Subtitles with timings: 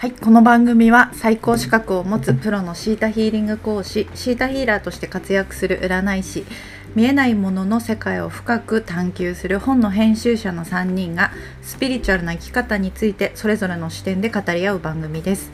[0.00, 6.46] はい、この番組は最高資格を持つプロのシータヒーリング講師シータヒーラーとして活躍する占い師
[6.94, 15.50] 見えないものの世界を深く探求する本の編集者の3人がスピリチュアルな生き方についてそれぞれの視点で語り合う番組です。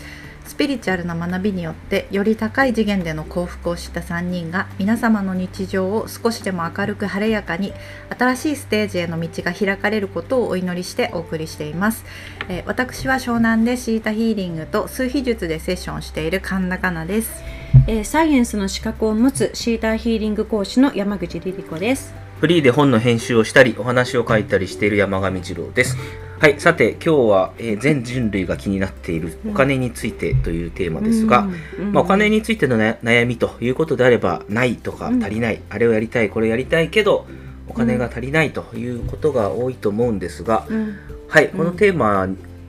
[0.57, 7.73] ピリチュアルな学びによってより高い次元での幸福を知った3人が皆様の日常を少しでも明るく晴れやかに
[8.17, 12.05] 新しいステージへの道が開かれることをお祈りしてお送りしています、
[12.49, 17.43] えー私は湘南でシータヒーリングと数秘術でセッションしている神田かなです
[17.87, 22.26] えーサイエンスの資格を持つシーターヒーリング講師の山口リリ子です。
[22.41, 25.97] フリーで本の編集をしたり、お話を書いたりしている山上二郎です。
[26.39, 35.25] はい、さて、今日は、えー全人類が気になっているお金についてというテーマですが、うんまあ、お金についてのな悩みということであれば、ないとかうん。
[35.25, 37.27] 足りない、あれをやりたい、これをやりたいけど、
[37.69, 40.95] お金が足りないということが多いと思うんですが、うん、
[41.29, 42.29] はい、このテーマ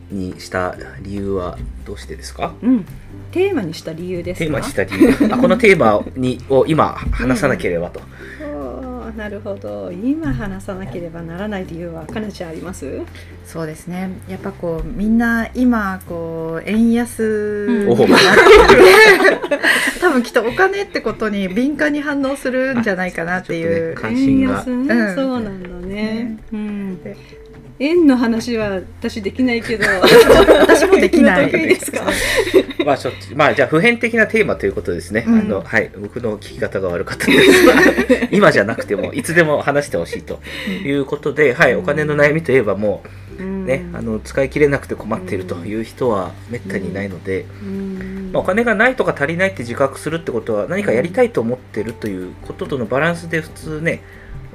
[0.10, 2.54] にした理由はどうしてですか？
[2.62, 2.86] うん、
[3.32, 4.46] テーマにした理由ですか？
[4.46, 5.34] テーマにした理由。
[5.34, 8.00] あこのテーマにを今話さなければと、
[9.18, 9.92] なるほど。
[9.92, 13.02] 今話さなければならない理由はかなちゃんあります？
[13.46, 17.24] そうですねやっぱこうみんな今こう円安
[17.70, 18.10] うんになって
[19.50, 19.60] て
[20.02, 25.94] 多分きっとお金ってことに敏感に反応するんじゃないかなっていう、ね関心が円安ね、うんそうなんだね。
[25.96, 27.16] ねうんで。
[27.80, 29.86] 円の話は私できないけど。
[30.60, 31.52] 私もできない。
[31.52, 32.04] 得意ですか？
[32.86, 35.26] まあ、しょっちゅうまあ、じゃあ、普遍的なテーマということですね。
[35.28, 35.40] うん。
[35.40, 37.74] あの、はい、僕の聞き方が悪かったですが、
[38.32, 40.40] 今じゃなくても、いつでも話してほしいと
[40.84, 43.04] いうことで、はい、お金の悩みといえばも
[43.40, 48.30] う、ね、あの、使い切れなくて困っているという人はめったにいないので、うん。
[48.34, 54.02] まあ、お金がないとか足りないって自覚するってことは、何かやりたいと思ってるということとのバランスで普通ね、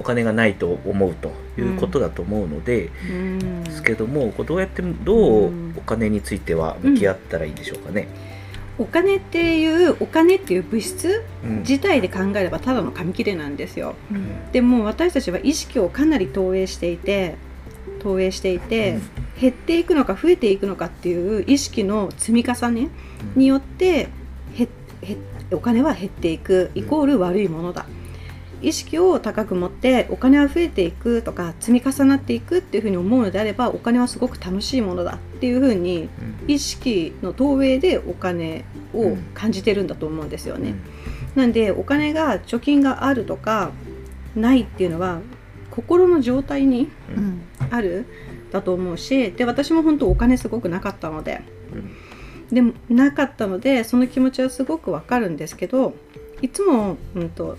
[0.03, 8.09] お金がないと思うということだと思うので、うんですけども、どうやって、どうお金については向き合ったらいいんでしょうかね。
[8.78, 11.59] お金っていうお金っていう物質うん。
[11.60, 13.94] 自体で考えればただの紙切れなんですよ。
[14.10, 14.50] うん。
[14.50, 17.37] でも私たちは意識をかなり投影していて
[18.00, 18.99] 投影していて、
[19.41, 22.88] 減っていくのか増えていくのかっていう意識の積み重ね
[23.37, 24.09] によって
[25.53, 27.87] お金は減っていくイコール悪いものだ
[28.62, 36.09] 意識を高く持ってお金は増えていくとか積み重なっていくっていうふうに思うのであればお金はすごく楽しいものだっていうふうに
[36.47, 38.65] 意識の投影でお金
[38.95, 40.75] を感じてるんだと思うんですよね。
[41.34, 43.71] なんでお金が貯金があるとか
[44.37, 45.21] ないっていうのは
[45.71, 47.43] 心の状態にうん。
[47.71, 48.06] ある
[48.53, 51.43] だと思うしで私も本当お金すごくなかったので。
[52.53, 55.94] でもなかったのでその気持ちはすごくわかるんですけど
[56.43, 57.56] いつも、うん、と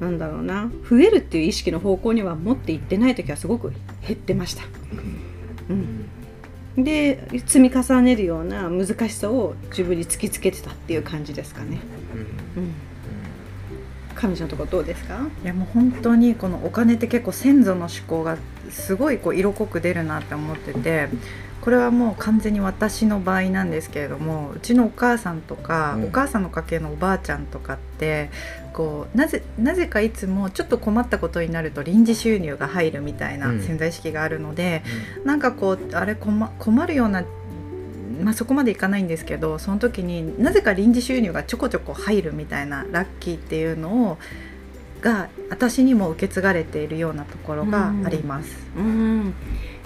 [0.00, 3.72] なんだろうな増えるっていう意識の方向には持っていってない時はすごく
[4.06, 4.62] 減ってました。
[6.76, 11.78] うん、で積み重ねるような難しさを自分に突きつけてたっていう感じですかね。
[12.56, 12.72] うん
[14.20, 15.28] 彼女のところどうですか？
[15.44, 18.36] いやもう本当にこのお金って結構先祖の思考が
[18.68, 21.08] すごいこう色濃く出るなって思ってて
[21.60, 28.30] これはもう完全に私の場合なんですけれどもうちのお母さんとか、うんお母さんの家系のおばあちゃんとかって
[28.78, 33.60] こうなぜなぜかいつもちょっと困ったことになると臨時収入が入るみたいなうん。
[33.60, 34.84] 潜在意識があるので、
[35.24, 37.24] なんかこうあれ困困るような、
[38.22, 44.18] まあ、そこまでいかないんですけどその時になぜか臨時収入がちょこちょこ入るみたいなラッキーっていうのを
[45.00, 48.66] が私にも受け継がれているようなところがあります。
[48.76, 49.34] うん、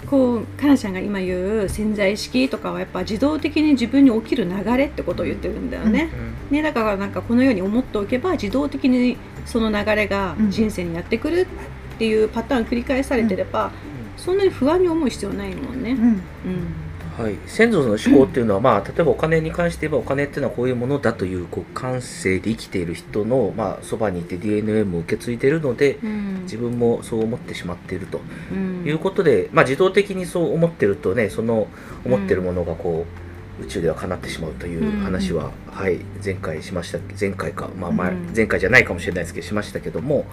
[0.07, 6.09] こうかなちゃんが今言う潜在意識とかはやっぱ自動的に自分に起きる流れってことを言ってるんだよね。
[6.49, 11.47] ねだからなんかこのように思っておけば自動的にその流れがうん人生にやってくる
[11.95, 13.71] っていうパターン繰り返されてれば、
[14.17, 15.91] そんなに不安に思う必要ないもんね。
[15.91, 15.99] うん。
[15.99, 16.82] うん
[17.17, 26.41] はい、先祖の思考っていうのは、まあ、例えばお金に関して言えばお金っていうのはこういうものだというこう感性で生きている人の、まあ、そばにいて DNA も受け継いでいるのでうん。
[26.43, 28.19] 自分もそう思ってしまっていると。
[28.51, 28.83] うん。
[28.85, 31.67] いうことで、まあ、自動的にそう思ってるとねその
[32.03, 33.05] 思ってるものがこ
[33.59, 38.33] う宇宙では叶ってしまうという話は、はい、前回しました前回か、まあ前うん。
[38.35, 40.25] 前回じゃないかもしれないですけどしましたけども、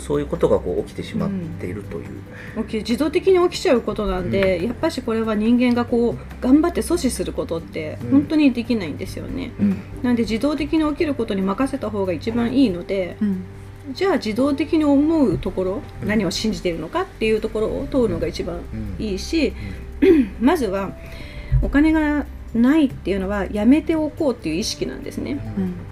[0.00, 1.30] そういうことがこう起きてしまっ
[1.60, 2.64] ているという。
[2.64, 8.10] 起き自動的に起きちゃうことなんで、やっぱしこれは人間がこう頑張って阻止することってうん。
[8.10, 9.52] 本当にできないんですよね。
[9.60, 9.82] うん。
[10.02, 13.44] なんで自動的に起きることに任せた方が一番いいのでうん。
[13.92, 19.04] じゃあ自動的に思うところ、うん何を信じているのかっていうところを問うのが一番うん。
[19.04, 19.52] いいし、
[20.40, 20.92] まずは
[21.62, 22.24] お金が
[22.54, 25.38] ないっていうのはやめておこうっていう意識なんですね。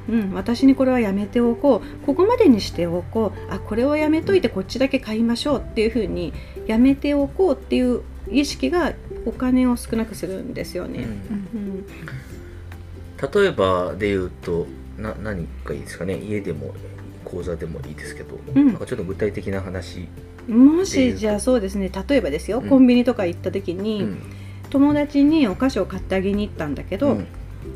[0.08, 0.20] うん。
[0.20, 2.06] うん、私にこれはやめておこう。
[2.06, 3.52] ここまでにしておこう。
[3.52, 6.32] あこれをやめといてこっちだけ買いましょうっていうふうに
[6.66, 8.94] やめておこうっていう意識が
[9.24, 11.00] お金を少なくするんですよね。
[11.00, 11.06] うん。
[11.06, 11.86] うん。
[13.42, 14.66] 例えばで言うと
[14.96, 16.18] な何かいいですかね？
[16.18, 16.74] 家でも
[17.24, 18.66] 講座でもいいですけど、うん。
[18.66, 20.08] なんかちょっと具体的な話、
[20.48, 21.90] もしじゃあそうですね。
[22.08, 22.68] 例えばですよ、うん。
[22.68, 24.22] コンビニとか行った時に、うん
[24.70, 27.26] 友達にお菓子を買ってあげに行ったんだけど、うん。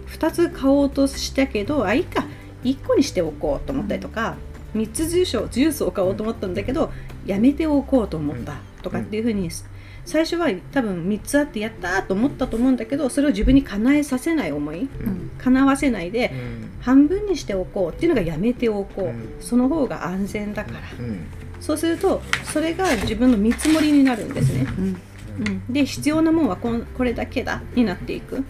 [0.09, 2.25] 2つ買おうとしたけどあいいか。
[2.65, 4.37] 1個にしておこうと思ったりとか、
[4.75, 6.91] 3つジュースジュースを買おうと思ったんだけど
[7.27, 9.51] やめておこうと思ったとかっていうふうに
[10.05, 15.31] 最初は多分3つあってやったーと思ったと思うんだけどそれを自分に叶えさせない思いうん。
[15.39, 16.71] 叶わせないでうん。
[16.81, 19.37] 半分にしておこうっていうのがやめておこう、うん。
[19.41, 20.79] その方が安全だから。
[20.99, 21.27] うん。
[21.61, 24.67] そうするとそれが自分の見積もりになるんですね、
[25.39, 25.49] うん。
[25.49, 28.45] うん、で必要なもんはこんこれだけだになっていく、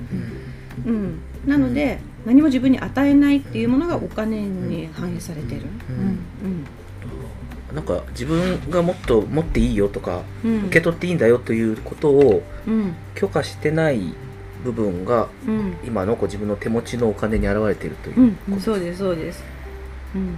[0.87, 5.97] うん、なので何も自分に与えないっていうものがお金に反映されてる、うん。
[7.67, 7.75] うん。
[7.75, 12.95] なんか自分がもっと持っていいよとかうん、受け取っていいんだよということをうん。
[13.15, 14.15] 許可してない
[14.65, 15.77] 部分がうん。
[15.85, 19.43] 今の自分の手持ちのお金に現れているというう、ん、そうですそうです、
[20.15, 20.37] うん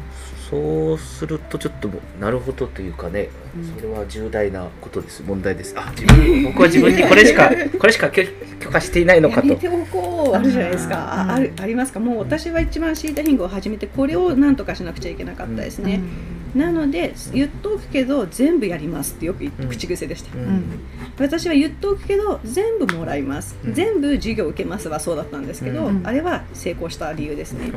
[0.50, 1.88] そうするとちょっと
[2.20, 3.74] なるほどというかね、うん。
[3.76, 5.22] それは重大なことです。
[5.26, 5.74] 問題です。
[5.76, 8.22] あ自分僕は自分にこれしかこれしか許
[8.60, 9.48] 許可していないのかと。
[9.48, 10.36] やめておこう。
[10.36, 11.30] あるじゃないですか、うん。
[11.30, 12.00] ああるありますか。
[12.00, 16.00] もう私は一番シータヒングを始めてこれを何とかしなくちゃいけなかったですね、
[16.54, 20.44] なので言っとくけど全部やりますってよく口癖でした、うん。
[20.44, 20.62] うん
[21.16, 23.74] 私は言っとくけど全部もらいます、うん。
[23.74, 26.02] 全部授業受けますはそうだったんですけど、うん。
[26.04, 27.70] あれは成功した理由ですね、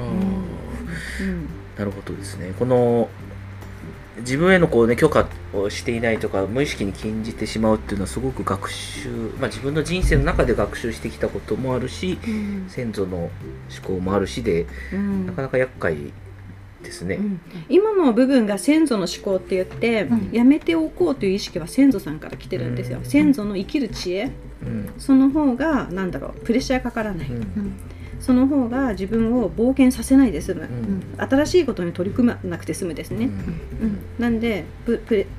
[1.21, 2.53] うんなるほどですね。
[2.57, 3.09] この
[4.19, 9.09] 自分へのこう、ね、許可をしていないとか無意識に禁じてしまうっていうのはすごく学習、
[9.39, 12.65] まあ、自分の人生の中で学習してきたこともあるしうん。
[12.67, 13.31] 先祖の思
[13.83, 15.27] 考もあるしでうん。
[15.27, 15.97] なかなか厄介
[16.81, 17.15] ですね。
[17.15, 17.41] うん。
[17.69, 20.29] 今の部分が先祖の思考って言って、うん。
[20.31, 23.05] やめておこうという意識は先祖さんから来てるんですよ、うん。
[23.05, 24.31] 先祖の生きる知恵。
[24.63, 24.93] うん。
[24.97, 27.73] その方がなんだろうプレッシャーかからない、うん
[28.19, 31.03] その方が自分を冒険させないで済む、うん。
[31.17, 33.31] 新しいことに取り組まなくて済むですね、うん。
[33.31, 33.99] うん。
[34.19, 34.65] なんで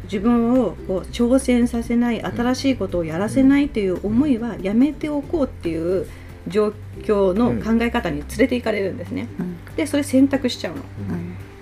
[0.04, 6.06] 自分をこう挑戦させない新しいことをやらせないという思いはやめておこうっていう
[6.46, 9.28] 状況の考え方に連れていかれるんですね。
[9.76, 10.82] でそれ選択しちゃうの。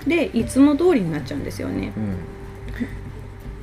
[0.07, 1.93] でいつも通りになっちゃうんですよね。
[1.97, 2.17] うん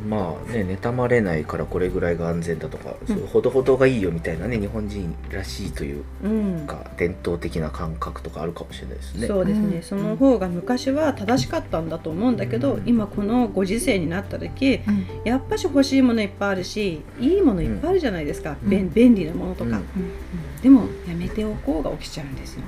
[0.06, 3.28] まあね妬まれないからこれぐらいが安全だとか、うん。
[3.28, 6.68] ほどほどがいいよみたいなね日本人らしいといううん。
[6.68, 9.28] か伝統的な感覚とかあるかもしれないですね。
[9.28, 9.84] そうですね、うん。
[9.84, 12.84] その方が昔は正しかったんだと思うんだけど、うん。
[12.86, 15.06] 今このご時世になった時うん。
[15.24, 18.70] やっぱし欲しいものいっぱいあるしいいものいっぱいあるじゃないですか、うん。
[18.70, 20.62] 便便利なものとか、うん。
[20.62, 22.62] でもやめておこうが起きちゃうんですよ。
[22.62, 22.68] ね、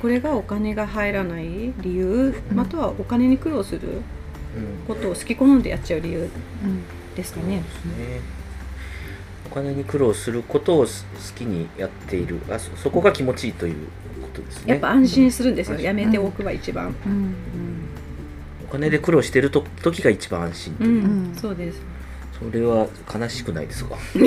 [0.00, 2.56] これがお金が入らない理由、うん。
[2.56, 4.02] またはお金に苦労するうん
[4.86, 6.28] ことを好き好んでやっちゃう理由
[7.16, 7.62] ですかね。
[7.84, 8.20] そうですね。
[9.50, 12.40] お金に苦労することをす好きにやっている。
[12.50, 13.74] あそそこが気持ちいいという
[14.22, 14.72] ことですね。
[14.72, 16.94] やっぱ安心するんですよ、うんやめておくは一番。
[17.06, 17.34] うん。
[18.68, 21.34] お金で苦労してると時が一番安心とうん、いう、うん。
[21.34, 21.80] そうです。
[22.38, 24.20] それは悲しくないですか悲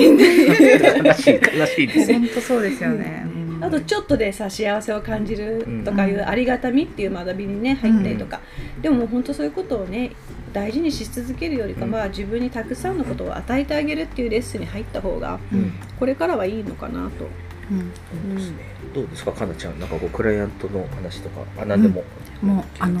[1.14, 2.12] しい悲しいです。
[2.12, 3.26] 本当そうですよね。
[3.60, 6.28] あとちょっとでさ幸せを感じるとかいううん。
[6.28, 8.40] ありがたみっていう学びにね入ったりとか、
[8.80, 10.12] でももう本当そういうことをね
[10.52, 15.72] 大事にし続けるよりかは、自分にたくさんのことを与えてあげるっていうレッスンに入った方がうん。
[15.98, 17.26] これからはいいのかなと。
[17.70, 17.92] うん。
[18.30, 18.56] そうですね。
[18.94, 19.78] どうですかかなちゃん。
[19.78, 22.04] なんかこうクライアントの話とかあ何でも、
[22.42, 23.00] もうあの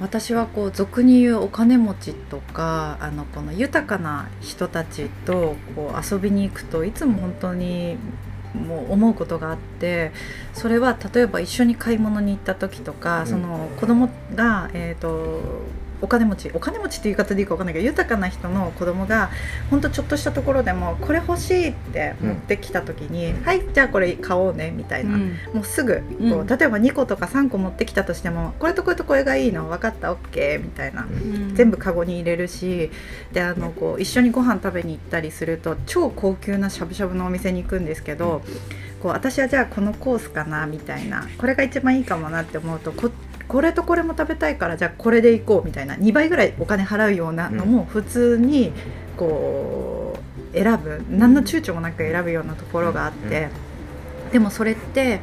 [0.00, 7.96] 私はこう俗に言うお金持ちとかあのこの豊かな人たちとこう遊びに行くといつも本当に
[8.54, 10.12] もう思うことがあって
[10.52, 13.26] それは例えば一緒に買い物に行った時とか、うん。
[13.26, 15.40] その子供がえっ、と
[16.02, 19.30] お金持ちお金持ちっていう言い方でいいか分かんないけど豊かな人の子供が
[19.70, 25.16] 本当ちょっとしたところでもこれ欲しいって持ってきた時に、はいじゃあこれ買おうねみたいな、
[25.52, 26.46] もうすぐこう、うん。
[26.46, 29.68] 例えば2個とか3個持ってきたとしてもこれとこれとこれがいいの？
[29.68, 31.04] 分かった OK みたいな。
[31.04, 31.54] うん。
[31.54, 32.90] 全部カゴに入れるし
[33.32, 38.42] であのこう一緒にご飯食べに行ったりすると超高級なしゃぶしゃぶのお店に行くんですけど、
[39.02, 41.26] こう私はじゃあこのコースかなみたいな。
[41.38, 43.10] これが一番いいかもなって思うとこ
[43.52, 48.72] これとこれも食べたいからじゃあこれで行こうみたいな2倍ぐらいお金払うようなのも普通に
[49.18, 50.18] こ
[50.54, 53.50] う選ぶ何の躊躇もなく選ぶようなところがあって、
[54.32, 55.20] でもそれって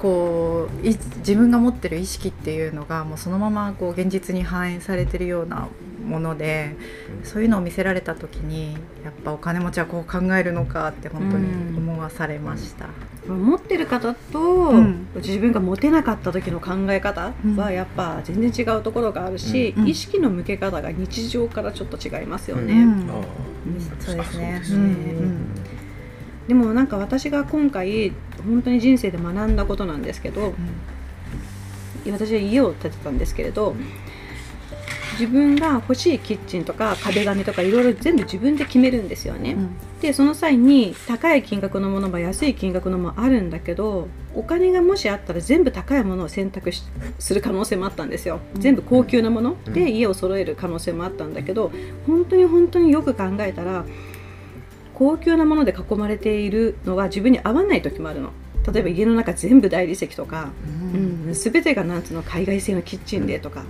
[0.00, 5.68] こうい自分が持ってる意識っていうのがもうそのままこう現実に反映されてるような
[6.08, 6.74] もので
[7.22, 8.74] そういうのを見せられた時に
[9.04, 11.46] やっぱお金持ちはこう考えるのかって本当に
[11.76, 12.86] 思わされました。
[13.28, 15.06] 持ってる方と、うん。
[15.16, 19.88] 自分が持てなかった時の考え方はやっぱ全然違うところがあるし、うん。
[19.88, 22.86] 意識の向け方が日常からちょっと違いますよね。
[24.00, 24.62] そうですね。
[26.48, 28.12] でもなんか私が今回
[28.46, 30.54] 本当に人生で学んだことなんですけど
[32.10, 33.76] 私は家を建てたんですけれど
[35.18, 39.52] 自分が欲しいキッチンとか壁紙とかいろいろ全部自分で決めるんですよね。
[39.52, 39.76] うん。
[40.00, 44.06] でその際に高い金額のものも安い金額のもあるんだけど
[44.36, 46.84] お金がもしあったら全部高いものを選択し
[47.18, 48.38] する可能性もあったんですよ。
[48.54, 49.72] 全部高級なものうん。
[49.72, 51.72] で家を揃える可能性もあったんだけど
[52.06, 53.84] 本当に本当によく考えたら
[54.94, 58.30] 高級なもので囲まれているのは自分に合わない時もあるの。
[58.72, 60.50] 例えば家の中全部大理石とか、
[60.94, 63.64] うん、全てがなんつうの海外製のキッチンでとか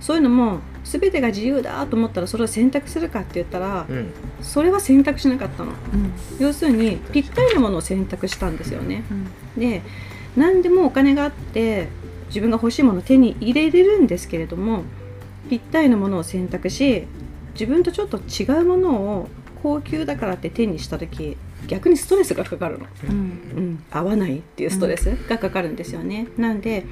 [0.00, 4.12] そういうのも全てが自由だと思ったらそれを選択するかって言ったらうん。
[4.42, 5.72] それは選択しなかったの。
[5.72, 6.12] うん。
[6.38, 9.04] 要するにぴったりなものを選択したんですよね。
[9.10, 9.60] うん。
[9.60, 9.82] で
[10.36, 11.88] 何でもお金があって
[12.28, 14.84] 自分が欲しいものを手に入れれるんですけれども
[15.48, 17.06] ぴったりなものを選択し
[17.54, 19.28] 自分とちょっと違うものを
[19.62, 23.14] 高級だからって手にした時逆にストレスがかかるの、うん。
[23.14, 23.14] う
[23.60, 26.86] ん、合わないっていうストレスがかかるんですよね、なんで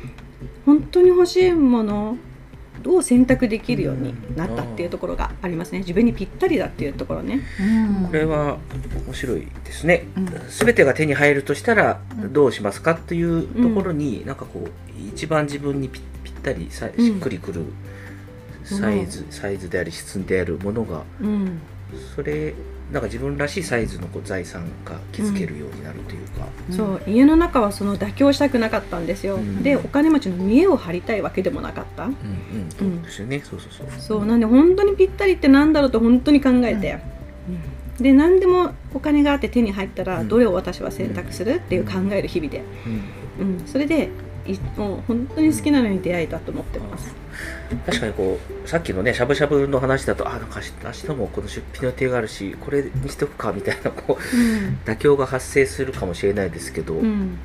[0.67, 2.17] 本当に欲しいもの
[2.87, 5.79] を選択できるようになったっていうところがありますね。
[5.81, 7.41] 自分にぴったりだっていうところね。
[7.61, 8.07] うん。
[8.07, 8.59] これは
[9.07, 10.07] 面白いですね。
[10.17, 10.27] うん。
[10.27, 12.33] 全てが手に入るとしたらうん。
[12.33, 14.71] どうしますかっていうところに、なんかこう
[15.15, 17.65] 一番自分にぴぴったりしっくりくる
[18.65, 21.61] サイズ、サイズであり質であるものがうん
[22.15, 22.55] それ
[22.93, 29.63] なんか自分らしいサイズのこう財産が築けるようになるというか、そう家の中はその妥協したくなかったんですよ、うん。
[29.63, 32.05] でお金持ちの見栄を張りたいわけでもなかった。
[32.05, 32.17] うんうん
[32.71, 33.87] そうですよね、そうそうそう。
[34.01, 36.99] そうなんで本当にぴったりってなんだろうと本当に考えて、
[38.01, 40.29] で何でもお金があって手に入ったらうん。
[40.29, 42.63] どれを私は選択するっていう考える日々で、
[43.39, 43.51] うん。
[43.61, 44.09] うん、それでい
[44.77, 47.15] もう本当に好きなのに出会えたと思ってます、
[47.87, 57.39] 確かにこうさっきのねしゃぶしゃぶの話だとあなんか明日もこの出費の予定があるしこれにしとくかみたいなこう妥協が発生するかもしれないですけど、うん。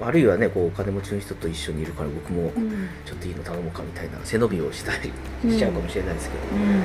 [0.00, 2.88] あるいはねこうお金持ちの人と一緒にいるから僕もうん。
[3.04, 5.12] ちょっといいの頼もうかみたいな背伸びをしたり
[5.50, 6.82] しちゃうかもしれないですけど、うん。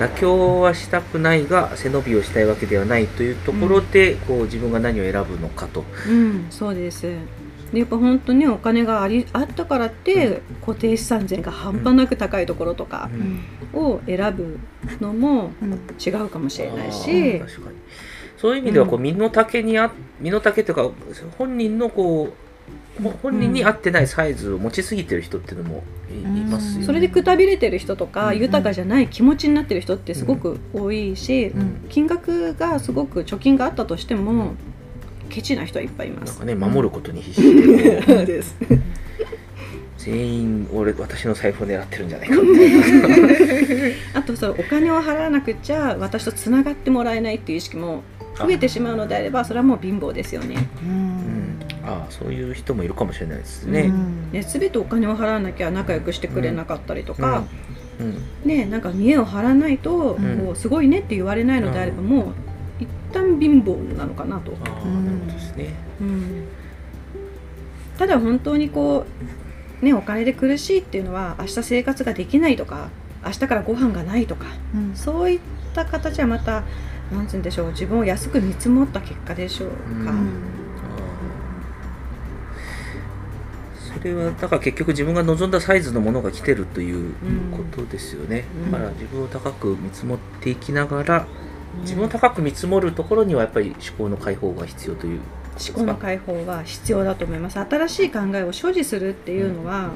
[0.00, 5.84] 妥協はしたくないが背伸びをしたいわけではないというところで、こう自分が何を選ぶのかと。
[6.08, 7.06] うん、そうです
[7.72, 13.40] でやっぱ本当にお金がありあったからって固定資産税が半端なく高いところとかうん。
[13.72, 14.58] を選ぶ
[15.00, 15.72] のもうん。
[16.04, 17.42] 違うかもしれないあし
[18.36, 20.90] そういう意味ではこううん身の丈にあ身の丈というか
[21.38, 22.50] 本人のこう
[23.02, 26.50] ほ本人に合ってないサイズを持ちすぎてる人っていうのもい,、うん。
[26.50, 26.86] ますよね。
[26.86, 28.38] それでくたびれてる人とか、うん。
[28.38, 31.86] 豊かじゃない気持ちになってる人ってすごく多いし、うん。
[31.88, 34.54] 金額がすごく貯金があったとしても
[35.30, 36.30] ケチな人はいっぱいいます。
[36.30, 36.38] なん。
[36.40, 37.62] かね守ることに必死
[38.26, 38.42] で
[39.98, 42.78] 全員俺私の財布を狙ってるんじゃないかみたいな。
[44.20, 48.02] あとそのお金を払わなくちゃ私とつながってもらえないっていう意識も
[48.38, 50.56] 増えてしまうのであればそれはもう貧乏ですよね。
[50.82, 50.92] ううん。
[50.94, 53.80] ん、ああそういう人もいるかもしれないですね。
[53.82, 54.32] うん。
[54.32, 57.44] ね全てお金を払わなきゃ仲良くしてくれなかったりとか、
[58.00, 58.22] うん。
[58.48, 60.38] ね、なんか見栄を張らないと、うん。
[60.46, 62.49] こうすごいねって言われないのであれば、もう一
[63.12, 64.52] 旦貧乏なのかなと。
[64.64, 65.04] ああうん。
[65.06, 65.74] なるほどですね。
[66.00, 66.44] うん。
[67.98, 69.04] ただ本当にこ
[69.82, 72.88] う、ね、お金で苦しいっていうのは明日生活ができないとか
[73.24, 74.94] 明日からご飯がないとかうん。
[74.94, 75.40] そういっ
[75.74, 76.64] た形はまた
[77.12, 79.68] なんつうんでしょう自分を安く見積もった結果でしょう
[80.04, 80.12] か。
[80.12, 80.30] うん。
[83.98, 87.12] それはだから結局自分が望んだサイズのものが来てるといううん
[87.50, 88.70] ことですよね、うん。
[88.70, 91.26] だから自分を高く見積もっていきながら
[91.82, 95.20] 自分を高く見積もるところにはやっぱり思考の解放が必要という
[95.68, 97.58] 思考の解放は必要だと思います。
[97.58, 99.90] 新しい考えを所持するっていうのは、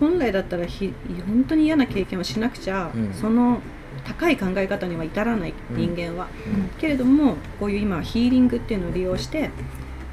[0.00, 0.92] 本来だったらひ
[1.26, 3.12] 本当に嫌な経験をしなくちゃ、うん。
[3.14, 3.60] その
[4.04, 6.68] 高い考え方には至らない人間は、うん。
[6.78, 9.50] けれどもこういう今ヒーリングっていうのを利用して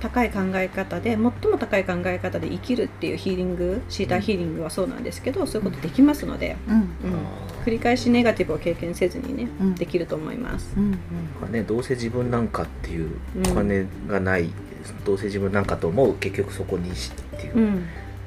[0.04, 6.76] 高い考え方で最も高い考え方で生きるっていうヒーリングシーターヒーリングはそうなんですけどそういうことできますので、うん。
[6.76, 6.82] うん。
[6.82, 6.88] あ
[7.66, 9.76] 繰り返しネガティブを経験せずにね、うん。
[9.76, 10.74] できると思います。
[10.76, 10.98] うんーなん
[11.48, 13.52] かね、どうせ自分なんかっていううん。
[13.52, 14.50] お金がない、
[15.06, 17.86] どうせ自分なんかと思う結局そこにしっていう、うん、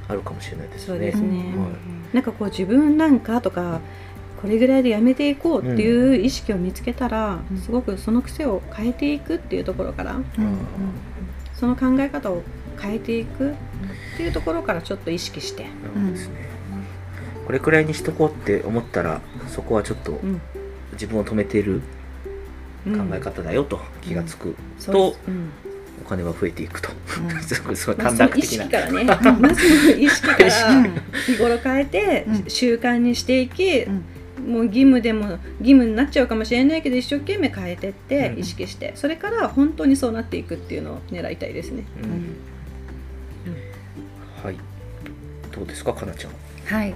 [0.08, 0.86] あるかもしれないですね。
[0.86, 1.38] そうですね。
[1.58, 1.66] は
[2.12, 2.14] い。
[2.14, 3.82] なんかこう自分なんかとか
[4.40, 7.58] これぐらいでやめていこうっていう意識を見つけたら、うん。
[7.58, 10.22] すごくその癖を変えていくっていうところからうん
[11.58, 12.42] その考え方を
[12.80, 13.54] 変えていくっ
[14.16, 16.46] ていうところからちょっと意識して、なるほどですね。
[17.46, 20.40] これくらいにしとこうって思ったらそこはちょっとうん。
[20.92, 21.82] 自分を止めている
[22.86, 25.50] うん考え方だよと気がつくとうん。
[26.04, 27.40] お金は増えていくと、うん。
[27.42, 28.64] すごいすごいまあ短絡的な。
[28.86, 29.40] その意識からね。
[29.40, 30.50] まず意識から
[31.26, 32.44] 日頃変えてうん。
[32.48, 34.04] 習慣にしていき、うん
[34.46, 38.38] もう義務でも義務になっちゃうかもしれないけど一生懸命変えてってうん。
[38.38, 41.84] 意識して、それから本当にそうなっていくっていうのを狙いたいですね。
[42.02, 42.10] うん。
[42.10, 42.36] うん
[44.42, 44.56] はい。
[45.52, 46.32] どうですかかなちゃん。
[46.66, 46.94] はい。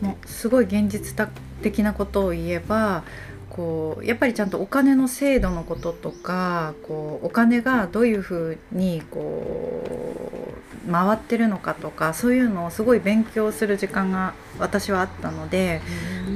[0.00, 1.28] もうすごい現実
[1.62, 3.04] 的なことを言えば
[3.50, 9.82] こうやっぱりちゃんとお金の制度のこととかこうお金がどういうふうにこ
[10.86, 15.80] う回ってるのかとかそういうのをすごい勉強する時間が私はあったので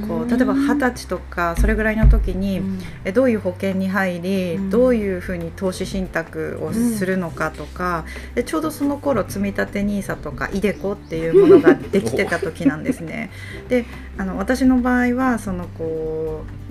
[0.07, 2.61] こう例えば二十歳とかそれぐらいの時に、
[3.03, 4.69] えどういう保険に入り、うん。
[4.69, 13.31] どういうふうに投資信託をするのかとか、でちょうどその頃積み立て NISA とか iDeCo っていうものができてた時なんですね。
[13.69, 13.85] で
[14.17, 16.63] あの私の場合はそのこう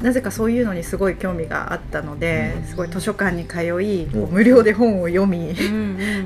[0.00, 2.64] なぜかそういうのにすごい興味があったので、うん。
[2.64, 5.54] すごい図書館に通い、無料で本を読み、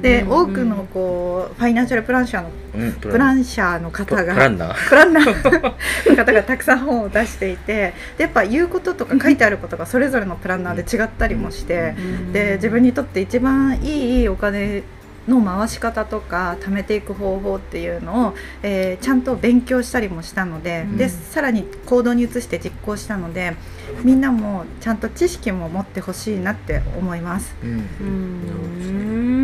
[0.00, 3.80] でで多くのこうファイナンシャルプランシャーのうんプランシャー。
[3.80, 4.88] のプ方がランナー。
[4.88, 6.10] プランナー。
[6.10, 11.94] の方がたくさん本を出していてでやっぱ言うこととか書いてあることがそれぞれのプランナーで違ったりもして
[12.32, 14.82] で自分にとって一番いいお金
[15.28, 20.96] の回し方とか貯めていく方法っていうのを、えーちゃんと勉強したりもしたので,、うん。
[20.96, 23.54] でさらに行動に移して実行したので
[24.02, 27.54] みんなもちゃんと知識も持ってほしいなって思います。
[27.62, 27.70] うん。
[28.00, 28.04] う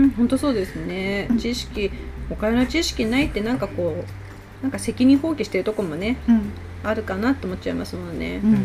[0.06, 0.10] ん。
[0.16, 1.26] 本当そうですね。
[1.30, 1.90] うん知識
[2.30, 6.52] お金の知識ないってなんかこうなんか責任放棄してるとこもねうん。
[6.82, 8.40] あるかなって思っちゃいますもんね。
[8.42, 8.52] うん。
[8.52, 8.58] うん。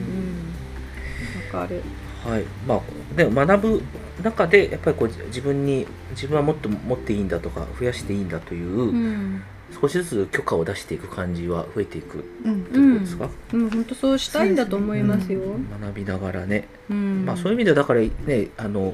[1.53, 1.81] わかる。
[2.25, 2.43] はい。
[2.67, 2.81] まあ
[3.15, 3.83] でも学ぶ
[4.23, 9.43] 中でやっぱりこう自分に自分はもっと持っていいんだとか増やしていいんだという、うん。
[9.81, 13.69] 少しずつ許可を出していく感じは増えていくってうんことですか、うん。
[13.69, 15.41] 本当そうしたいんだと思いますよ。
[15.81, 17.25] 学びながらね、うん。
[17.25, 18.93] まあそういう意味ではだからねあの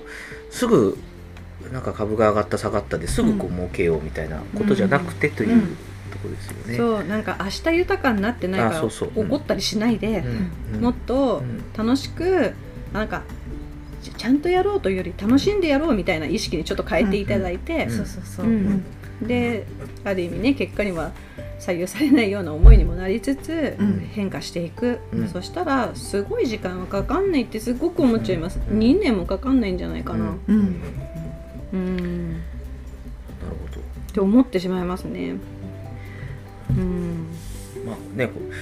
[0.49, 0.97] すぐ
[1.71, 3.55] なんか株が上がった下がったですぐこううん。
[3.57, 5.61] 儲けようみたいなことじゃなくてといううん。
[6.09, 6.77] ところですよね。
[6.77, 7.03] そう。
[7.03, 10.51] なんか明日豊かになってないから怒ったりしないで、うん。
[10.75, 10.81] うん。
[10.81, 11.61] もっとうん。
[11.77, 12.53] 楽しく
[12.93, 13.23] なんか
[14.01, 18.83] ちちゃんとやろうというより楽しんでやろうみたいな意識にちょっと変えていただいて、うんそうそうそう、うん。
[19.21, 19.65] で
[20.03, 21.11] ある意味ね結果には
[21.59, 23.99] 左右されないような思いにもなりつつ、うん。
[24.11, 25.27] 変化していく、うん。
[25.27, 28.79] そしたらすごい時間はかかんないってすごく思っちゃいます、うん。
[28.79, 30.35] 2年もかかんないんじゃないかな。
[30.47, 30.55] うん。
[30.55, 30.81] うん。
[31.73, 32.31] うん。
[32.31, 32.41] なる
[33.69, 33.79] ほど。
[33.79, 35.35] って思ってしまいますね。
[36.71, 37.27] うん。
[37.85, 38.53] まあね、こう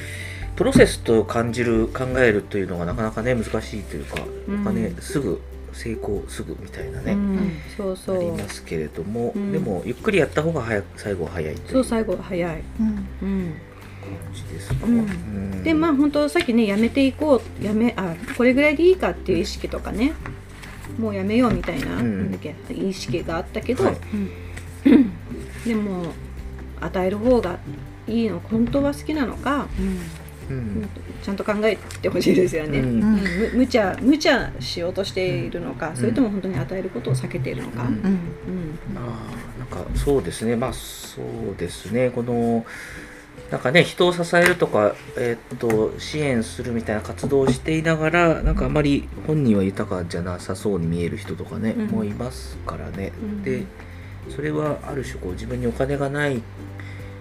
[0.59, 4.17] プロセスと感じる考えるというのがなかなかね難しいというか、
[4.49, 4.65] うん。
[4.65, 5.41] なねすぐ
[5.71, 7.51] 成功すぐみたいなね、うん。
[7.77, 8.19] そうあそう。
[8.19, 9.53] りますけれども、うん。
[9.53, 12.87] でもゆっくりやった方が早く最後は早いというそう最後が早い、うん。
[12.87, 13.53] うん、
[14.01, 14.85] 感じですか？
[14.85, 14.99] うん。
[14.99, 15.63] うん。
[15.63, 20.11] でまあ本当さっきねやめていこうやめあこれぐらいでいいかっていう意識とかね
[20.97, 22.17] もうやめようみたいな,、うん。
[22.17, 23.97] なんだっけ意識があったけど、はい。
[25.65, 26.07] でも
[26.81, 27.59] 与える方が
[28.07, 30.01] いいの本当は好きなのか、うん
[31.21, 32.85] ちゃんと考えてほしいですよね、うん。
[32.85, 33.01] うん。
[33.01, 37.87] む無茶無茶しようとしているのか、それとも本当に与えることを避けているのか、うん。
[37.87, 37.93] うん。
[37.93, 38.97] うん。
[38.97, 40.55] あーなんかそうですね。
[40.55, 42.09] まあそうですね。
[42.09, 42.65] この
[43.51, 51.87] なんかね人を支えるとか、えーっと支援するみたいな活動をしていながらなんかあまり本人は豊かじゃなさそうに見える人とかね、うん。
[51.87, 53.43] もういますからね、うん。
[53.43, 53.65] で
[54.29, 56.41] それはある種こう自分にお金がない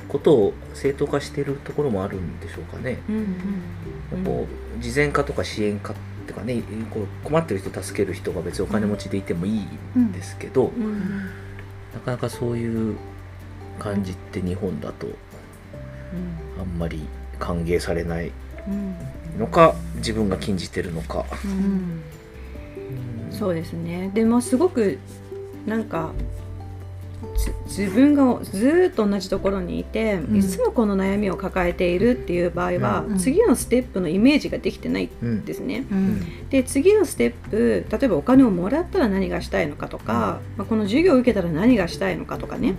[0.09, 2.99] ことを正当化しているところもあるんでしょうかね。
[3.09, 3.16] うん
[4.12, 4.25] うん。
[4.25, 4.47] こ
[4.79, 11.01] う慈善家とか支援家ってかねこう困ってる人助ける人が別にお金持ちでいてもいいんですけど、うんうん。
[11.94, 12.97] なかなかそういう
[13.79, 15.09] 感じって日本だと
[16.59, 17.07] あんまり
[17.38, 18.33] 歓迎されない
[18.66, 18.97] うん。
[19.38, 21.27] のか自分が禁じてるのか。
[21.44, 22.03] うん。
[23.31, 24.11] そうですね。
[24.14, 24.99] でもすごく
[25.66, 26.12] なんか
[26.48, 26.48] つ
[27.66, 30.37] 自分がずーっと同じところにいて、ん。
[30.37, 33.18] いつもこの悩みを抱えているっていう場合は、うん。
[33.18, 35.85] 次のステップのイメージができてないんうんですね。
[35.90, 36.48] うん。
[36.48, 42.74] で次のステップ例えばお金をもらったら何がしたいのかとか、まあ、この授業を受けたら何がしたいのかとかね、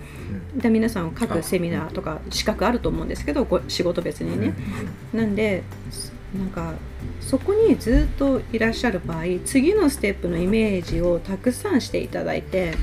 [0.55, 4.53] で皆さん各セミナーとか資格あると思うんですけどご仕事別にね、
[5.13, 5.63] なんで
[6.37, 6.73] なんか
[7.21, 12.75] そこにずっといらっしゃる場合次のステップのイメージをたくさんしていただいて、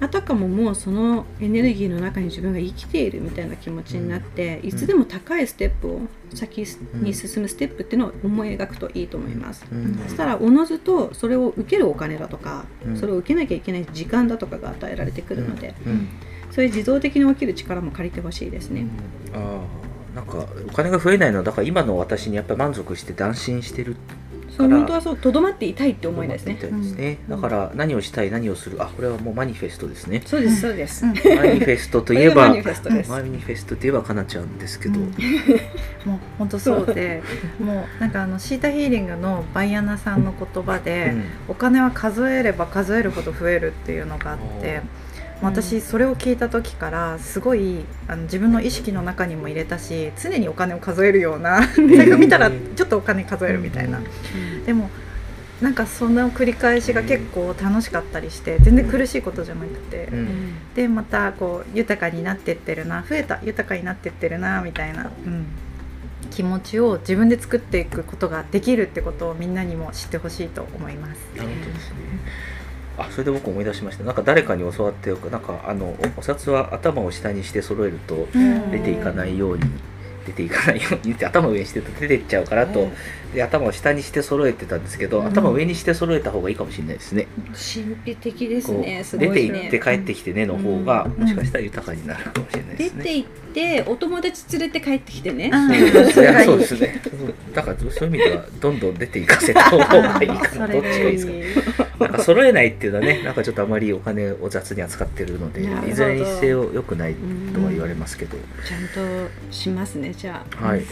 [0.00, 6.00] あたかももうそのエネルギーの中に自分が生きているみたいな気持ちになって、いつでも高いステップを
[6.34, 9.64] 先に進むステップっていうのを思い描くといいと思います。
[9.70, 9.98] うん。
[10.04, 12.96] そしたらおのずとそれを受けるお金だとか、うん。
[12.96, 16.08] それを受けなきゃいけない時間だとかが与えられてくるので、うん。
[16.50, 18.86] そういう自動的に起きる力も借りてほしいですね。
[19.32, 23.96] ああなんかお金が増えないのはだから今の私にやっぱり満足して安心してる
[24.56, 26.56] そう本当はそうとどまっていたいって思いですね。
[26.60, 27.18] すね。
[27.28, 27.42] うん。
[27.42, 28.80] だから何をしたい何をする。
[28.80, 30.22] あこれはもうマニフェストですね。
[30.24, 35.06] そうですそうです、う んマニフェストといえばマニフェストマニフェストといえばかなちゃんですけど、うん。
[36.04, 37.22] もう本当そうで
[37.58, 41.24] もうなんかあのシータヒーリングのバイアナさんの言葉で、うん。
[41.48, 44.82] お金は数えれば数えるほど増えるっていうのがあって
[45.42, 54.00] 私それを聞いた時からすごいあの自分の意識の中にも入れたし常にお金を数えるような財布見たらちょっとお金数えるみたいな。
[54.64, 54.90] でも
[55.60, 60.74] なんかその繰り返しが結構楽しかったりして全然苦しいことじゃなくてうん。
[60.74, 65.46] でまたこう豊かになってってるな増えた豊かになってってるなみたいな、うん、
[66.30, 71.18] 気持ちを自分で作っていくことができるってことをみんなにも知ってほしいと思います。
[71.36, 71.96] なるほどですね
[72.96, 74.04] あそれで僕思い出しました。
[74.04, 75.30] なんか誰かに教わってよく。
[75.30, 78.70] なんかあのおお札は頭を下にして揃えるとうん。
[78.70, 79.64] 出ていかないように
[80.26, 82.88] 出ていかないようにって頭を上にしてると出ていっちゃうからと、で
[83.42, 87.26] 頭を下にして揃えてたんですけど、うん頭を上にして揃えた方がいいかもしれないですね。
[87.52, 93.02] 神秘的ですねす出てごいね行って帰ってきてねの方が、うんもしかしたら豊かになるかもしれないですね。
[93.02, 95.68] 出て行ってお友達連れて帰ってきてね、うん
[96.44, 97.00] そうですね。
[97.54, 100.68] だからそういう意味ではどんどん出ていかせた方がいいかな。
[100.68, 101.26] どっちがいいです
[101.72, 101.86] か。
[102.00, 107.14] なんか揃えないっていうのはね、 なんかちょっとあまりお金を雑に扱ってるので、いずれにせよ良くない
[107.54, 110.84] とは言われますけど、ちゃんとしますねじゃあはい。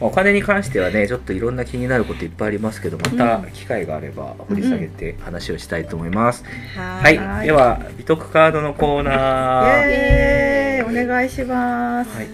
[0.00, 6.42] お金に関してはね、ちょっといろんな気になることいっぱいありますけど、また機会があれば掘り下げて話をしたいと思います。
[6.74, 7.46] ははい、はい。
[7.46, 10.88] では美徳カードのコーナー。
[10.88, 12.26] お願いします、はい。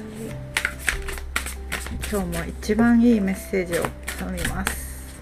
[2.10, 3.82] 今日も一番いいメッセージを
[4.16, 5.16] 頼みます。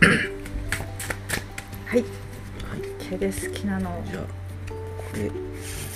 [1.86, 2.00] はい。
[2.00, 2.08] はい。
[2.98, 4.02] OK です好きなの。
[4.10, 4.24] じゃあ
[4.68, 4.74] こ
[5.14, 5.30] れ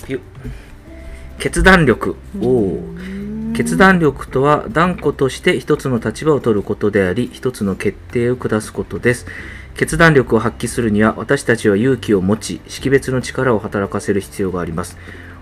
[0.07, 0.21] ピュ
[1.41, 2.15] 決断力。
[2.41, 2.95] おお
[3.55, 9.27] 決断力とは断固として一つの立場を取ることであり一つの決定を下すことです。
[9.75, 14.97] 決断力を発揮するには私たちは勇気を持ち識別の力を働かせる必要があります。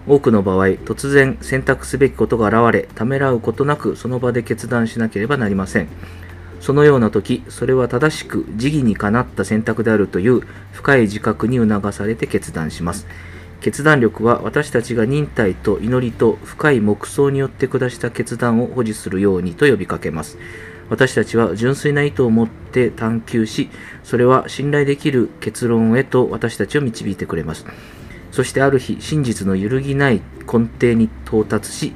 [0.08, 5.88] 多くの場合突然選択すべきことが現れためらうことなくその場で決断しなければなりません。
[6.60, 10.42] そのような時それは正しく時義にかなった選択であるという
[10.72, 13.06] 深い自覚に促されて決断します。
[13.60, 20.38] 決断力は私たちが忍耐と祈りと深い黙想によって下した決断を保持するようにと呼びかけます。
[20.88, 23.70] 私たちは純粋な意図を持って探求し
[24.02, 27.64] それは信頼できる結論へと私たちを導いてくれます。
[28.32, 31.92] そしてある日真実の揺るぎない根底に到達し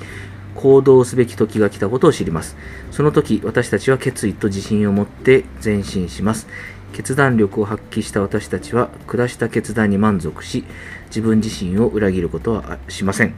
[0.55, 2.57] 行動すべき時が来たことを知ります。
[2.91, 6.47] その時私たちは決意と自信を持って前進します。
[6.95, 10.65] 決断力を発揮した私たちは下した決断に満足し
[11.09, 13.35] 自分自身を裏切ることはしません。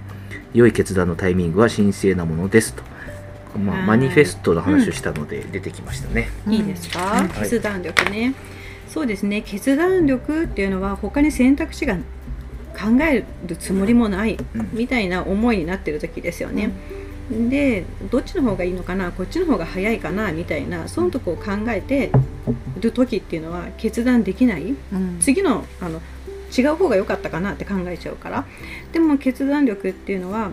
[0.53, 2.83] 良い決断のタイミングは神聖なものですと、
[3.59, 3.87] まあ、はい。
[3.87, 7.29] マニフェストの話をしたので出てきましたね、いいですか、はい。
[7.31, 8.35] 決断力ね。
[8.89, 9.43] そうですね。
[9.43, 14.69] 決断力っていうのは他に選択肢が考えるつもりもないうん。
[14.73, 16.71] みたいな思いになってる時ですよね、
[17.31, 19.13] でどっちの方がいいのかな？
[19.13, 20.31] こっちの方が早いかな？
[20.33, 22.13] みたいなそのとこを考えて
[22.81, 24.75] る時っていうのは決断できない。
[24.93, 25.19] うん。
[25.21, 26.01] 次のあの
[26.57, 28.45] 違う方が良かったかなって考えちゃうから。
[28.93, 30.51] でも決断力っていうのは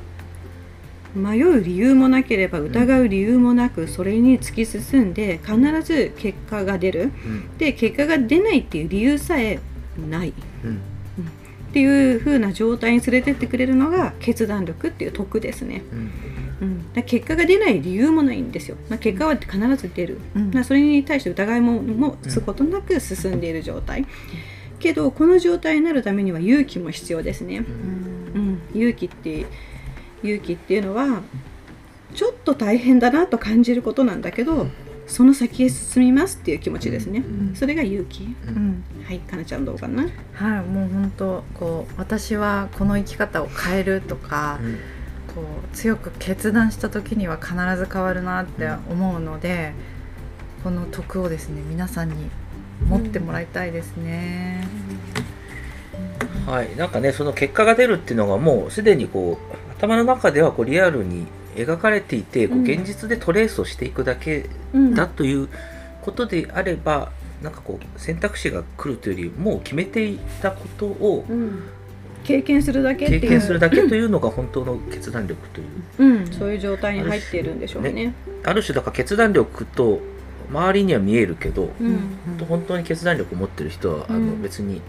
[1.16, 7.12] 迷う理由もなければ疑う理由もなくそれに突き進んで必ず結果が出る。
[7.26, 7.58] うん。
[7.58, 9.60] で結果が出ないっていう理由さえ
[10.10, 10.30] ない。
[10.30, 10.34] っ
[10.66, 10.82] うん。
[11.74, 16.12] ていう風な状態に連れてってくれるのが決断力っていう徳ですね、うん
[16.64, 20.52] うん、だから結果が出ない理由もないんですよ、まあ、結果は必ず出る、うん。
[20.54, 24.06] まあそれに対して疑いももつことなく進んでいる状態、
[24.80, 28.62] けどこの状態になるためには勇気も必要ですね、うん。
[28.74, 29.46] うん、勇気って
[30.24, 31.22] 勇気っていうのは
[32.16, 34.68] ちょっと大変だなと感じることなんだけど
[35.06, 37.56] その先へ進みますっていう気持ちですね、ん。
[37.56, 38.24] それが勇気。
[38.48, 38.84] うん。
[39.04, 40.04] はいかなちゃんどうかな？
[40.34, 44.62] はいもう本当こう私はこの生き方を変えるとか、
[45.36, 49.74] こう強く決断した時には必ず変わるなって思うので、
[50.64, 52.30] この徳をですね皆さんに
[52.88, 54.68] 持ってもらいたいですね。
[56.46, 64.96] はい、なんかねその結果が出るっていうのがもうすでにこう頭の中ではこうリアルに描かれていてこううん現実でトレースをしていくだけうん。
[64.96, 65.50] だという
[66.02, 71.64] ことであれば、なんかこう選択肢が来るというよりもう決めていたことをうん
[72.24, 73.22] 経験するだけっていう。
[73.22, 75.68] 経験するだけというのが本当の決断力という。
[76.00, 77.92] うん、そういう状態に入っているんでしょうね。
[77.92, 78.14] ね。
[78.44, 80.00] ある種だから決断力と
[80.50, 82.46] 周りには見えるけど、うん。
[82.48, 84.42] 本当に決断力を持ってる人はあのうん。
[84.42, 84.82] 別に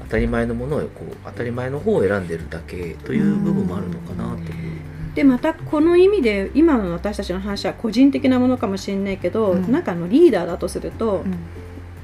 [0.00, 4.76] あ当たり前のものをこう当たり前の方を選んでるだけという部分もあるのかなという。
[5.14, 9.72] でまたこの意味で今の私たちの話は個人的なものかもしれないけど、うん。
[9.72, 11.38] なんかあのリーダーだとすると、うん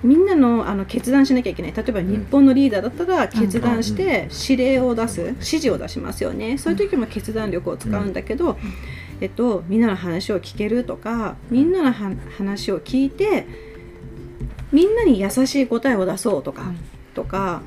[0.03, 1.73] みんなのあの決断しなきゃいけない。
[1.73, 6.59] 例えば日本のリーダーだったら決断して指令を出す指示を出しますよね。
[6.59, 8.59] そういう時も決断力を使うんだけど、
[9.21, 13.47] えっと、みんなの話を聞けるとかみんなのは話を聞いて
[14.73, 17.63] みんなに優しい答えを出そうとか、うんとか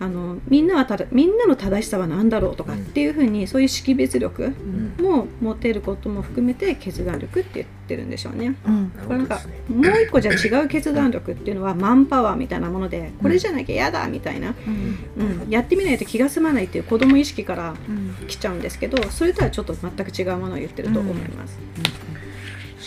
[0.00, 0.06] うん。
[0.06, 2.80] あのみんなはただみんなの正しさは何だろうとかうん。
[2.80, 5.04] っていうふうにそういう識別力うん。
[5.04, 8.56] も持てることも含めて決断力って言ってるんでしょうね。
[8.66, 8.92] うん。
[9.06, 9.40] これなんか。
[9.68, 15.42] もう一個じゃ違う決断力っていうのはマンパワーみたいなものでこれじゃなきゃ嫌だみたいな、うん。
[15.42, 18.14] うん、やってみないと気が済まないっていう子供意識からうん。
[18.26, 21.58] 来ちゃうんですけどそれとはちょっと全く違うものを言ってると思います。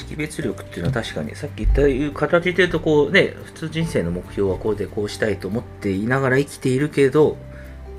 [0.04, 7.38] 識別力っていうのは確かにさっき言ったいう形で言うとこうね普通人生の目標はこうでこうしたいと思っていながら生きているけど、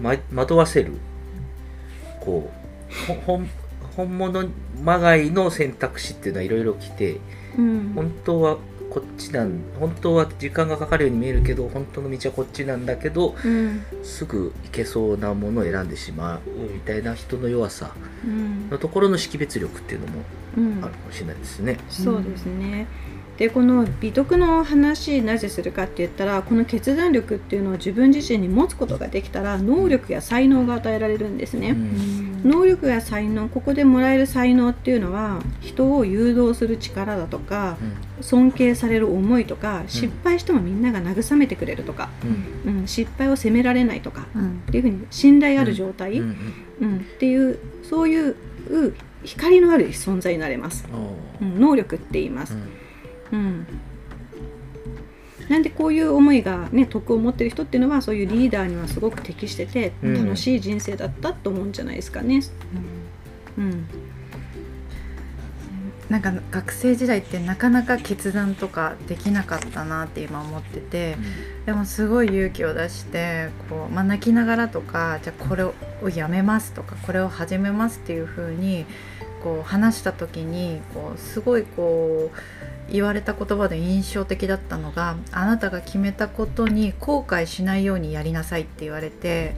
[0.01, 0.93] ま、惑わせる
[2.21, 2.51] こ
[3.09, 3.51] うほ本
[3.97, 4.49] 本物
[4.83, 7.21] まがいの選択肢っていうのはいろいろ来て
[7.57, 7.93] うん。
[7.95, 8.59] 本当は
[8.95, 16.41] こっちなん本当は時間がかかるように見えるけど本当の道はこっちなんだけどうんすぐ行けそうなものを選んでしまう
[16.73, 17.93] みたいな人の弱さ
[18.25, 20.23] うんのところの識別力っていうのも
[20.57, 21.79] うんあるかもしれないですね。
[21.89, 22.87] そうですね。
[23.37, 31.71] でこの美徳の話なぜするかって言ったらこの決断力っていうのを自分自身に持つことができたら能力や才能が与えられるんですね。
[31.71, 32.43] うん。
[32.45, 37.79] 能力や才能ここでもらえる才能っていうのは人を誘導する力だとか
[38.21, 42.11] 尊敬される思いとか失敗してもみんなが慰めてくれるとか、
[42.67, 42.81] うん。
[42.81, 44.63] うん、失敗を責められないとかうん。
[44.69, 46.23] っていうふうに信頼ある状態、う
[46.81, 46.99] うんん。
[46.99, 48.37] っていうそういう
[49.25, 50.87] 光のある存在になれます、
[51.41, 52.57] 能力って言います
[53.35, 53.67] う、ん。
[55.41, 60.25] うん、なんでこういう思いがね徳を持ってる人っていうのはそういうリーダーにはすごく適しててうん。
[60.25, 62.41] 楽しい人生だったと思うんじゃないですかね。
[63.59, 63.87] うん。
[66.09, 71.17] なんか学生時代ってなかなか決断とかできなかったなって今思ってて
[71.65, 75.75] でもすごい勇気を出してこう、まあ、泣きながらとかじゃあこれを
[76.15, 78.85] やめますとかこれを始めますっていう風に
[79.43, 82.39] こう話した時にこうすごいこう
[82.91, 89.55] 言われた言葉で印象的だったのがあなたが決めたことに後悔しないようにやりなさいって言われて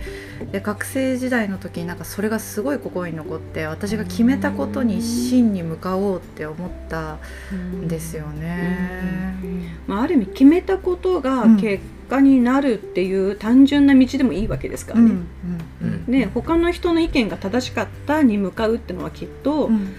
[0.52, 7.18] で学生時代の時になんかそれがすごい心に残って私が決めたことに真に向かおうって思った
[7.54, 9.36] んですよね。
[9.86, 11.56] まあ、ある意味決めたことがうん。
[11.56, 15.06] 結果になるっていう単純な道でもいいわけですからね。
[15.06, 19.92] うんうんうんね他の人の意見が正しかったに向かうっていうのはきっとうん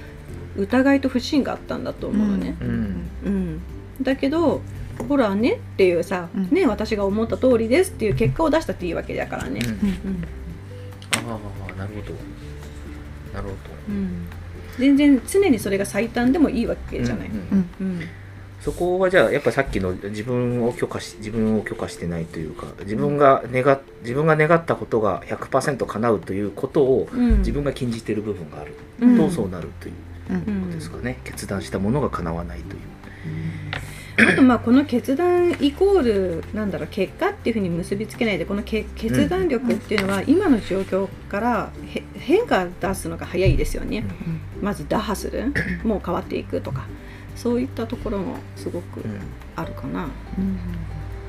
[0.58, 2.56] 疑いと不信があったんだと思うのね。
[2.62, 3.10] うん。
[3.26, 3.62] うん、
[4.02, 4.62] だけど
[5.08, 6.50] ほらねっていうさ、うん。
[6.50, 9.62] ね私が思った通りですっていう結果を出したっていいわけだからね。
[9.63, 9.70] うん。
[9.70, 10.24] うん。
[11.13, 11.39] あ
[11.74, 12.13] あなるほど。
[13.34, 13.56] なるほど。
[13.89, 14.28] うん。
[14.78, 17.30] 全然常にそれが最短でもいいわけじゃない。
[17.30, 18.02] うんうん
[18.60, 27.38] そこはじゃあやっぱさっきの自分を許可し自分を許可してないというか自分が願っ自分が願ったことが100%叶うということをうん。
[27.38, 28.74] 自分が禁じている部分がある。
[29.00, 29.17] うん。
[29.17, 29.93] とそうなるという。
[29.93, 32.82] うんことですかね、決断したものが叶わないという。
[34.20, 44.04] あとまあこの決断イコールなんだろう結果っていうふうに結びつけないでこのけ決断力っていうのは今の状況からへ変化出すのが早いですよね。
[44.60, 45.54] まず打破する。
[45.84, 46.88] もう変わっていくとか。
[47.36, 49.20] そういったところもすごくうん
[49.56, 50.08] あるかな。
[50.40, 50.58] うん。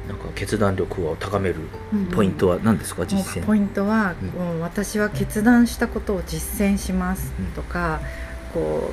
[0.08, 1.56] なんか決断力を高める
[1.92, 3.42] うんポイントは何ですか、も実践。
[3.42, 4.61] うポイントは、うん。
[4.61, 8.00] 私は決断したことを実践しますとか、
[8.52, 8.92] こ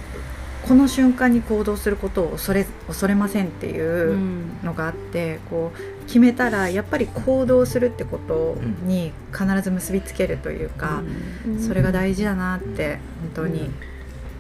[0.64, 4.18] うこの瞬間に行動することを恐れ恐れませんっていう
[4.64, 11.04] のがあって、こう決めたらやっぱり行動するってことに必ず結びつけるというか、
[11.48, 11.60] うん。
[11.60, 12.98] それが大事だなって
[13.36, 13.70] 本当に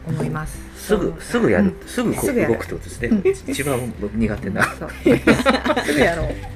[0.07, 0.57] 思います。
[0.75, 1.87] すぐすぐやる、うん。
[1.87, 3.51] すぐ動くってことですね、うん。
[3.51, 4.63] 一番苦手な。
[4.63, 4.89] そう。
[5.85, 6.54] すぐやろう。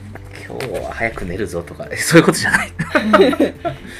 [0.49, 2.71] 今日は早く寝るぞとか そういうことじゃない。
[3.05, 3.27] 今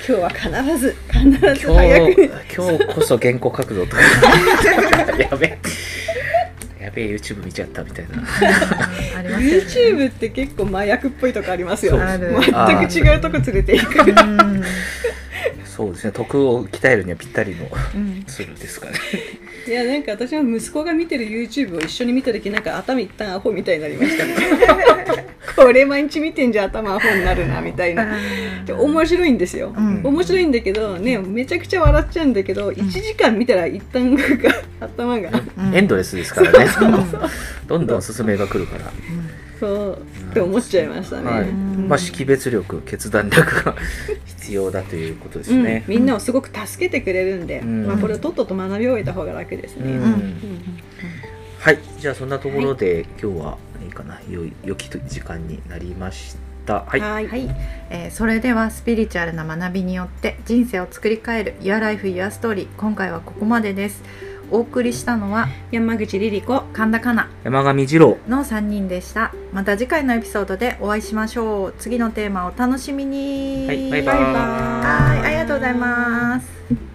[0.07, 1.29] 日は必ず必
[1.61, 2.31] ず早く。
[2.55, 4.01] 今日こそ原稿書くぞとか。
[5.21, 5.57] やべえ。
[6.83, 8.23] やべえ YouTube 見ちゃったみたいな。
[9.17, 10.05] ありますよね。
[10.05, 11.99] YouTube って結構麻薬っぽいとこありますよ。
[11.99, 13.99] 全く違うとこ連れていく。
[13.99, 14.63] うん
[15.63, 16.11] そうですね。
[16.11, 18.23] 徳を鍛えるにはぴったりのうん。
[18.27, 18.93] ツールですかね。
[19.65, 24.33] いやなんか私は息子が見てる YouTube を一緒に見た時なんか頭一旦アホみたいになりましたね
[25.59, 28.05] これ毎日見てんじゃ頭アホになるなみたいな。
[28.65, 30.01] で面白いんですよ、うん。
[30.03, 35.75] 面白いんだけどねめちゃくちゃ笑っちゃうんだけど、1時間見たら一旦なんか頭がうん。
[35.75, 36.67] エンドレスですからね。
[36.67, 37.29] そうそう
[37.67, 38.91] どんどん進めが来るから。
[39.59, 40.01] そう。
[40.31, 41.49] って思っちゃいましたね、はい。
[41.49, 41.87] うん。
[41.89, 43.75] まあ、識別力決断力が
[44.25, 45.83] 必要だということですね。
[45.87, 47.85] うん、みんなをすごく助けてくれるんで、うん。
[47.85, 50.01] まあ、これをとっとと学び終えた方が楽ですね、うん。
[50.01, 50.79] うん
[51.59, 56.85] はい、じゃあそんなところで、今日はいいかな、よい良き時間になりました。
[56.87, 57.27] はい、はい。
[57.27, 57.49] はい、
[57.89, 64.01] えーそれではスピリチュアルな学びによって人生を作り変える Your Life Your Story 今回はここまでです。
[64.51, 67.29] お送りしたのは 山口リリ子神田かな。
[67.43, 68.17] 山上二郎。
[68.29, 69.33] の3人でした。
[69.51, 71.73] また次回のエピソードでお会いしましょう。
[71.77, 73.67] 次のテーマをお楽しみに。
[73.67, 73.91] はい。
[73.91, 74.15] バイバイ。
[74.15, 75.27] はい。
[75.27, 76.88] ありがとうございます